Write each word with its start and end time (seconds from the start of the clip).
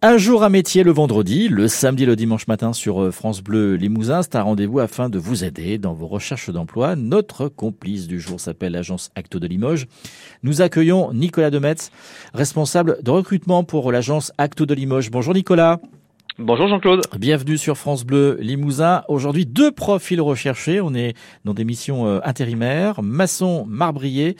Un 0.00 0.16
jour 0.16 0.44
à 0.44 0.48
métier 0.48 0.84
le 0.84 0.92
vendredi, 0.92 1.48
le 1.48 1.66
samedi 1.66 2.04
et 2.04 2.06
le 2.06 2.14
dimanche 2.14 2.46
matin 2.46 2.72
sur 2.72 3.02
euh, 3.02 3.10
France 3.10 3.42
Bleu 3.42 3.74
Limousin. 3.74 4.22
C'est 4.22 4.36
un 4.36 4.42
rendez-vous 4.42 4.78
afin 4.78 5.08
de 5.08 5.18
vous 5.18 5.42
aider 5.42 5.76
dans 5.76 5.92
vos 5.92 6.06
recherches 6.06 6.50
d'emploi. 6.50 6.94
Notre 6.94 7.48
complice 7.48 8.06
du 8.06 8.20
jour 8.20 8.38
s'appelle 8.38 8.74
l'agence 8.74 9.10
Acto 9.16 9.40
de 9.40 9.48
Limoges. 9.48 9.88
Nous 10.44 10.62
accueillons 10.62 11.12
Nicolas 11.12 11.50
Demetz, 11.50 11.90
responsable 12.32 12.98
de 13.02 13.10
recrutement 13.10 13.64
pour 13.64 13.90
l'agence 13.90 14.30
Acto 14.38 14.66
de 14.66 14.74
Limoges. 14.74 15.10
Bonjour 15.10 15.34
Nicolas. 15.34 15.80
Bonjour 16.38 16.68
Jean-Claude. 16.68 17.00
Bienvenue 17.18 17.58
sur 17.58 17.76
France 17.76 18.04
Bleu 18.04 18.38
Limousin. 18.40 19.02
Aujourd'hui, 19.08 19.46
deux 19.46 19.72
profils 19.72 20.20
recherchés. 20.20 20.80
On 20.80 20.94
est 20.94 21.14
dans 21.44 21.54
des 21.54 21.64
missions 21.64 22.06
euh, 22.06 22.20
intérimaires, 22.22 23.02
maçon 23.02 23.66
marbrier 23.66 24.36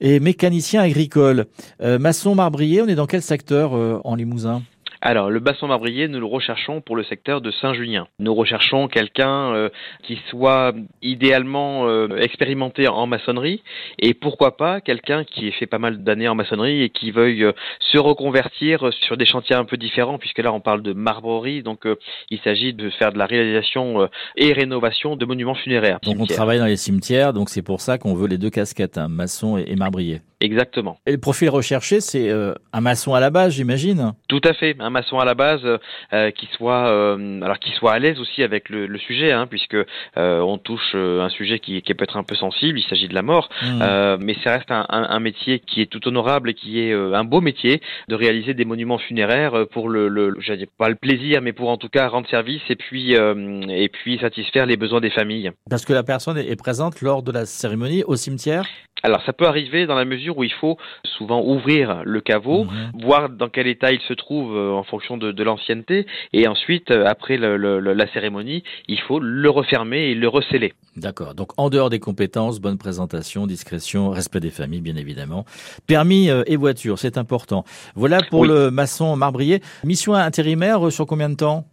et 0.00 0.20
mécanicien 0.20 0.80
agricole. 0.80 1.44
Euh, 1.82 1.98
maçon 1.98 2.34
marbrier, 2.34 2.80
on 2.80 2.88
est 2.88 2.94
dans 2.94 3.06
quel 3.06 3.20
secteur 3.20 3.72
en 3.74 4.14
Limousin? 4.14 4.62
Alors, 5.06 5.30
le 5.30 5.38
basson 5.38 5.68
marbrier, 5.68 6.08
nous 6.08 6.18
le 6.18 6.26
recherchons 6.26 6.80
pour 6.80 6.96
le 6.96 7.04
secteur 7.04 7.40
de 7.40 7.52
Saint-Julien. 7.52 8.08
Nous 8.18 8.34
recherchons 8.34 8.88
quelqu'un 8.88 9.54
euh, 9.54 9.68
qui 10.02 10.18
soit 10.30 10.74
idéalement 11.00 11.86
euh, 11.86 12.08
expérimenté 12.18 12.88
en 12.88 13.06
maçonnerie 13.06 13.62
et 14.00 14.14
pourquoi 14.14 14.56
pas 14.56 14.80
quelqu'un 14.80 15.22
qui 15.22 15.46
ait 15.46 15.52
fait 15.52 15.66
pas 15.66 15.78
mal 15.78 16.02
d'années 16.02 16.26
en 16.26 16.34
maçonnerie 16.34 16.82
et 16.82 16.90
qui 16.90 17.12
veuille 17.12 17.44
euh, 17.44 17.52
se 17.78 17.98
reconvertir 17.98 18.90
sur 19.06 19.16
des 19.16 19.26
chantiers 19.26 19.54
un 19.54 19.64
peu 19.64 19.76
différents 19.76 20.18
puisque 20.18 20.40
là 20.40 20.52
on 20.52 20.58
parle 20.58 20.82
de 20.82 20.92
marbrerie, 20.92 21.62
donc 21.62 21.86
il 22.30 22.40
s'agit 22.40 22.72
de 22.72 22.90
faire 22.90 23.12
de 23.12 23.18
la 23.18 23.26
réalisation 23.26 24.08
et 24.36 24.52
rénovation 24.52 25.14
de 25.14 25.24
monuments 25.24 25.54
funéraires. 25.54 26.00
Donc 26.02 26.16
on 26.18 26.26
travaille 26.26 26.58
dans 26.58 26.66
les 26.66 26.76
cimetières, 26.76 27.32
donc 27.32 27.48
c'est 27.48 27.62
pour 27.62 27.80
ça 27.80 27.96
qu'on 27.96 28.14
veut 28.14 28.26
les 28.26 28.38
deux 28.38 28.50
casquettes, 28.50 28.98
hein, 28.98 29.06
maçon 29.06 29.56
et 29.56 29.76
marbrier. 29.76 30.20
Exactement. 30.40 30.98
Et 31.06 31.12
le 31.12 31.18
profil 31.18 31.48
recherché, 31.48 32.00
c'est 32.00 32.30
un 32.72 32.80
maçon 32.80 33.14
à 33.14 33.20
la 33.20 33.30
base, 33.30 33.54
j'imagine? 33.54 34.12
Tout 34.28 34.42
à 34.44 34.52
fait, 34.52 34.76
un 34.80 34.90
maçon 34.96 35.18
à 35.18 35.24
la 35.24 35.34
base 35.34 35.60
euh, 35.64 36.30
qui 36.30 36.48
soit 36.56 36.88
euh, 36.88 37.40
alors 37.42 37.58
qui 37.58 37.72
soit 37.72 37.92
à 37.92 37.98
l'aise 37.98 38.18
aussi 38.20 38.42
avec 38.42 38.68
le, 38.68 38.86
le 38.86 38.98
sujet, 38.98 39.32
hein, 39.32 39.46
puisque 39.46 39.76
on 40.16 40.58
touche 40.58 40.94
un 40.94 41.28
sujet 41.28 41.58
qui, 41.58 41.82
qui, 41.82 41.94
peut 41.94 42.04
être 42.04 42.16
un 42.16 42.22
peu 42.22 42.34
sensible. 42.34 42.78
Il 42.78 42.86
s'agit 42.88 43.08
de 43.08 43.14
la 43.14 43.22
mort, 43.22 43.48
mmh. 43.62 44.16
mais 44.20 44.36
ça 44.42 44.52
reste 44.56 44.70
un, 44.70 44.86
un, 44.88 45.04
un, 45.16 45.20
métier 45.20 45.60
qui 45.60 45.80
est 45.82 45.86
tout 45.86 46.06
honorable 46.08 46.50
et 46.50 46.54
qui 46.54 46.80
est 46.80 46.92
un 46.92 47.24
beau 47.24 47.40
métier 47.40 47.80
de 48.08 48.14
réaliser 48.14 48.54
des 48.54 48.64
monuments 48.64 48.98
funéraires 48.98 49.66
pour 49.72 49.88
le, 49.88 50.08
le 50.08 50.34
dire 50.56 50.68
pas 50.78 50.88
le 50.88 50.94
plaisir, 50.94 51.42
mais 51.42 51.52
pour 51.52 51.68
en 51.68 51.76
tout 51.76 51.88
cas 51.88 52.08
rendre 52.08 52.28
service 52.28 52.62
et 52.68 52.76
puis 52.76 53.12
et 53.12 53.88
puis 53.88 54.18
satisfaire 54.18 54.66
les 54.66 54.76
besoins 54.76 55.00
des 55.00 55.10
familles. 55.10 55.50
Parce 55.70 55.84
que 55.84 55.92
la 55.92 56.02
personne 56.02 56.38
est 56.38 56.56
présente 56.56 57.00
lors 57.00 57.22
de 57.22 57.32
la 57.32 57.46
cérémonie 57.46 58.02
au 58.04 58.16
cimetière? 58.16 58.66
Alors 59.06 59.22
ça 59.22 59.32
peut 59.32 59.46
arriver 59.46 59.86
dans 59.86 59.94
la 59.94 60.04
mesure 60.04 60.36
où 60.36 60.42
il 60.42 60.52
faut 60.52 60.78
souvent 61.04 61.40
ouvrir 61.40 62.02
le 62.04 62.20
caveau, 62.20 62.64
mhm. 62.64 63.04
voir 63.04 63.28
dans 63.28 63.48
quel 63.48 63.68
état 63.68 63.92
il 63.92 64.00
se 64.00 64.12
trouve 64.14 64.56
euh, 64.56 64.72
en 64.72 64.82
fonction 64.82 65.16
de, 65.16 65.30
de 65.30 65.44
l'ancienneté, 65.44 66.06
et 66.32 66.48
ensuite, 66.48 66.90
euh, 66.90 67.04
après 67.06 67.36
le, 67.36 67.56
le, 67.56 67.78
la 67.78 68.06
cérémonie, 68.08 68.64
il 68.88 68.98
faut 68.98 69.20
le 69.20 69.48
refermer 69.48 70.10
et 70.10 70.16
le 70.16 70.26
receller. 70.26 70.72
D'accord. 70.96 71.34
Donc 71.34 71.52
en 71.56 71.68
dehors 71.68 71.90
des 71.90 72.00
compétences, 72.00 72.60
bonne 72.60 72.78
présentation, 72.78 73.46
discrétion, 73.46 74.10
respect 74.10 74.40
des 74.40 74.50
familles, 74.50 74.80
bien 74.80 74.96
évidemment. 74.96 75.44
Permis 75.86 76.30
euh, 76.30 76.42
et 76.46 76.56
voiture, 76.56 76.98
c'est 76.98 77.18
important. 77.18 77.64
Voilà 77.94 78.20
pour 78.30 78.46
le 78.46 78.70
maçon 78.70 79.16
marbrier. 79.16 79.62
Mission 79.84 80.14
intérimaire 80.14 80.90
sur 80.90 81.06
combien 81.06 81.28
de 81.28 81.36
temps? 81.36 81.66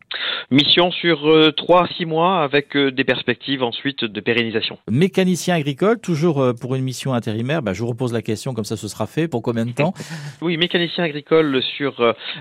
Mission 0.52 0.92
sur 0.92 1.28
euh, 1.28 1.52
trois 1.52 1.74
3 1.74 1.88
6 1.98 2.06
mois 2.06 2.44
avec 2.44 2.76
euh, 2.76 2.92
des 2.92 3.04
perspectives 3.04 3.64
ensuite 3.64 4.06
de 4.06 4.20
pérennisation. 4.20 4.78
Mécanicien 4.90 5.56
agricole, 5.56 6.00
toujours 6.00 6.42
euh, 6.42 6.54
pour 6.54 6.76
une 6.76 6.84
mission 6.84 7.14
intérimaire, 7.14 7.62
bah, 7.64 7.74
je 7.74 7.82
vous 7.82 7.88
repose 7.88 8.14
la 8.14 8.22
question 8.22 8.54
comme 8.54 8.66
ça 8.66 8.78
ce 8.78 8.88
sera 8.88 9.08
fait. 9.08 9.28
Pour 9.28 9.42
combien 9.42 9.66
de 9.66 9.72
temps? 9.72 9.94
Oui, 10.42 10.58
mécanicien 10.58 11.06
agricole 11.06 11.62
sur 11.78 11.96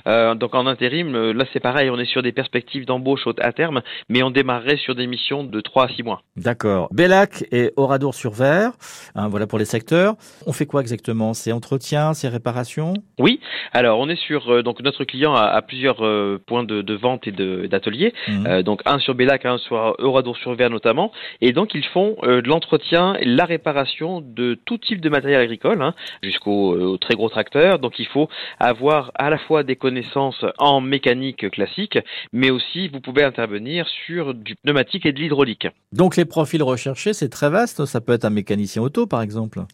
donc 0.07 0.55
en 0.55 0.67
intérim, 0.67 1.31
là 1.31 1.45
c'est 1.53 1.61
pareil, 1.61 1.89
on 1.91 1.99
est 1.99 2.05
sur 2.07 2.23
des 2.23 2.33
perspectives 2.33 2.85
d'embauche 2.85 3.27
à 3.41 3.53
terme, 3.53 3.83
mais 4.09 4.23
on 4.23 4.31
démarrerait 4.31 4.77
sur 4.77 4.95
des 4.95 5.07
missions 5.07 5.45
de 5.45 5.61
3 5.61 5.85
à 5.85 5.89
6 5.89 6.03
mois. 6.03 6.23
D'accord. 6.37 6.72
Bellac 6.91 7.45
et 7.53 7.73
Oradour 7.77 8.15
sur 8.15 8.33
Vert, 8.33 8.73
hein, 9.15 9.29
voilà 9.29 9.47
pour 9.47 9.59
les 9.59 9.65
secteurs. 9.65 10.17
On 10.47 10.53
fait 10.53 10.67
quoi 10.67 10.81
exactement? 10.81 11.35
C'est 11.35 11.53
entretien, 11.53 12.15
c'est 12.15 12.29
réparation? 12.29 12.95
Oui. 13.19 13.41
Alors 13.73 13.99
on 13.99 14.09
est 14.09 14.21
sur 14.21 14.63
donc 14.63 14.81
notre 14.81 15.05
client 15.05 15.35
a, 15.35 15.45
a 15.45 15.63
plusieurs 15.63 15.99
points 16.47 16.65
de, 16.65 16.83
de 16.83 16.95
vente 16.95 17.27
et 17.27 17.33
d'ateliers 17.33 18.13
Mhm. 18.29 18.47
Euh, 18.47 18.63
donc 18.63 18.83
un 18.87 18.99
sur 18.99 19.15
Bellac, 19.15 19.45
un 19.47 19.59
sur 19.59 19.95
Euradour-sur-Ver 19.99 20.71
notamment, 20.71 21.13
et 21.41 21.53
donc 21.53 21.75
ils 21.75 21.85
font 21.85 22.17
euh, 22.23 22.43
de 22.43 22.49
l'entretien, 22.49 23.17
la 23.23 23.45
réparation 23.45 24.21
de 24.21 24.59
tout 24.65 24.79
type 24.79 25.01
de 25.01 25.09
matériel 25.09 25.41
agricole, 25.41 25.83
hein, 25.83 25.95
jusqu'au 26.23 26.75
euh, 26.75 26.99
très 26.99 27.15
gros 27.15 27.29
tracteur. 27.29 27.79
Donc 27.79 27.99
il 27.99 28.07
faut 28.07 28.29
avoir 28.59 29.13
à 29.15 29.31
la 29.31 29.39
fois 29.39 29.63
des 29.63 29.77
connaissances 29.77 30.45
en 30.59 30.81
mécanique 30.81 31.51
classique, 31.51 31.99
mais 32.33 32.51
aussi 32.51 32.89
vous 32.89 33.01
pouvez 33.01 33.25
intervenir 33.25 33.87
sur 34.07 34.35
du 34.35 34.57
pneumatique 34.57 35.07
et 35.07 35.13
de 35.13 35.19
l'hydraulique. 35.21 35.69
Donc 35.93 36.17
les 36.17 36.25
profils 36.25 36.62
recherchés, 36.63 37.13
c'est 37.13 37.29
très 37.29 37.51
vaste. 37.51 37.85
Ça 37.85 38.01
peut 38.01 38.13
être 38.13 38.25
un 38.25 38.31
mécanicien 38.31 38.83
auto, 38.83 39.07
par 39.07 39.23
exemple. 39.23 39.65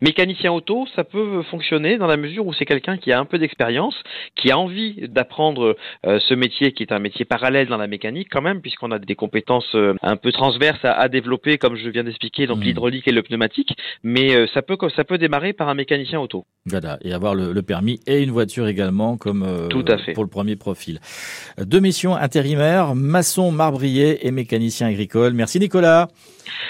Mécanicien 0.00 0.52
auto, 0.52 0.86
ça 0.94 1.04
peut 1.04 1.42
fonctionner 1.50 1.98
dans 1.98 2.06
la 2.06 2.16
mesure 2.16 2.46
où 2.46 2.52
c'est 2.52 2.64
quelqu'un 2.64 2.96
qui 2.96 3.12
a 3.12 3.18
un 3.18 3.24
peu 3.24 3.38
d'expérience, 3.38 3.94
qui 4.36 4.50
a 4.50 4.58
envie 4.58 5.08
d'apprendre 5.08 5.76
euh, 6.06 6.18
ce 6.28 6.34
métier 6.34 6.72
qui 6.72 6.82
est 6.82 6.92
un 6.92 6.98
métier 6.98 7.24
parallèle 7.24 7.68
dans 7.68 7.76
la 7.76 7.86
mécanique 7.86 8.28
quand 8.30 8.42
même, 8.42 8.60
puisqu'on 8.60 8.90
a 8.90 8.98
des 8.98 9.14
compétences 9.14 9.74
euh, 9.74 9.94
un 10.02 10.16
peu 10.16 10.32
transverses 10.32 10.84
à, 10.84 11.08
développer, 11.08 11.58
comme 11.58 11.76
je 11.76 11.88
viens 11.88 12.04
d'expliquer, 12.04 12.46
donc 12.46 12.58
mmh. 12.58 12.64
l'hydraulique 12.64 13.08
et 13.08 13.12
le 13.12 13.22
pneumatique. 13.22 13.74
Mais 14.02 14.34
euh, 14.34 14.46
ça 14.52 14.62
peut 14.62 14.76
ça 14.94 15.04
peut 15.04 15.18
démarrer 15.18 15.52
par 15.52 15.68
un 15.68 15.74
mécanicien 15.74 16.20
auto. 16.20 16.44
Voilà, 16.66 16.98
et 17.02 17.12
avoir 17.12 17.34
le, 17.34 17.62
permis 17.62 18.00
et 18.06 18.22
une 18.22 18.30
voiture 18.30 18.66
également, 18.66 19.16
comme 19.16 19.68
Tout 19.70 19.84
à 19.86 19.98
fait. 19.98 20.12
pour 20.12 20.24
le 20.24 20.30
premier 20.30 20.56
profil. 20.56 20.98
Deux 21.58 21.80
missions 21.80 22.16
intérimaires, 22.16 22.94
maçon, 22.94 23.52
marbrier 23.52 24.26
et 24.26 24.30
mécanicien 24.30 24.88
agricole. 24.88 25.34
Merci 25.34 25.60
Nicolas. 25.60 26.08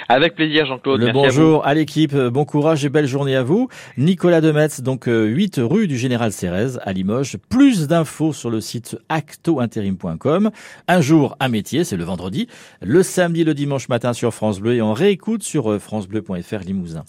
Avec 0.08 0.34
plaisir 0.34 0.66
Jean-Claude. 0.66 1.00
Le 1.00 1.12
bonjour 1.12 1.66
à, 1.66 1.74
l'équipe, 1.74 2.14
bon 2.14 2.44
courage 2.44 2.84
et 2.84 2.88
belle 2.88 3.06
journée 3.06 3.13
à 3.14 3.42
vous. 3.42 3.68
Nicolas 3.96 4.40
Demetz, 4.40 4.80
donc 4.80 5.04
8 5.06 5.58
euh, 5.58 5.66
rue 5.66 5.86
du 5.86 5.96
Général 5.96 6.32
Cérez 6.32 6.78
à 6.82 6.92
Limoges. 6.92 7.38
Plus 7.48 7.86
d'infos 7.86 8.32
sur 8.32 8.50
le 8.50 8.60
site 8.60 8.96
actointérim.com. 9.08 10.50
Un 10.88 11.00
jour, 11.00 11.36
un 11.40 11.48
métier, 11.48 11.84
c'est 11.84 11.96
le 11.96 12.04
vendredi. 12.04 12.48
Le 12.82 13.02
samedi, 13.02 13.44
le 13.44 13.54
dimanche 13.54 13.88
matin 13.88 14.12
sur 14.12 14.34
France 14.34 14.60
Bleu 14.60 14.74
et 14.74 14.82
on 14.82 14.92
réécoute 14.92 15.42
sur 15.42 15.70
euh, 15.70 15.78
francebleu.fr 15.78 16.58
Limousin. 16.64 17.02